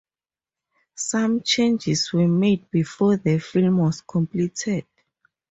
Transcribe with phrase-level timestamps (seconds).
[0.95, 4.87] Some changes were made before the film was completed.